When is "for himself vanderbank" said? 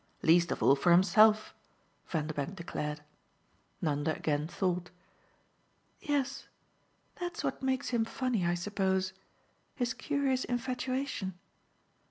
0.75-2.55